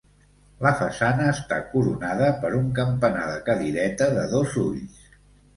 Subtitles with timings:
[0.65, 5.07] La façana està coronada per un campanar de cadireta de dos ulls.